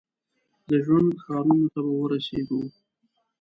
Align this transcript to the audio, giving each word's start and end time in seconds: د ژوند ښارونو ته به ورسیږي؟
د 0.69 0.71
ژوند 0.85 1.09
ښارونو 1.23 1.67
ته 1.73 1.79
به 1.85 1.91
ورسیږي؟ 2.01 2.59